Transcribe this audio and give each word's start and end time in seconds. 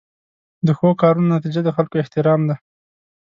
د 0.67 0.69
ښو 0.77 0.89
کارونو 1.01 1.27
نتیجه 1.35 1.61
د 1.63 1.69
خلکو 1.75 1.95
احترام 2.03 2.41
دی. 2.49 2.55